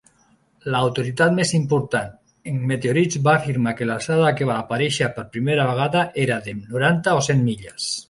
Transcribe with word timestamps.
L'autoritat 0.75 1.35
més 1.39 1.51
important 1.57 2.09
en 2.53 2.57
meteorits 2.73 3.21
va 3.29 3.37
afirmar 3.43 3.75
que 3.83 3.89
l'alçada 3.91 4.27
a 4.31 4.35
què 4.41 4.51
va 4.53 4.59
aparèixer 4.65 5.13
per 5.19 5.29
primera 5.37 5.71
vegada 5.75 6.05
era 6.27 6.43
de 6.49 6.61
noranta 6.65 7.19
o 7.21 7.25
cent 7.31 7.51
milles. 7.51 7.93